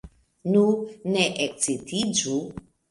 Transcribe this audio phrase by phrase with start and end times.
[0.53, 0.63] Nu,
[1.11, 2.45] ne ekscitiĝu!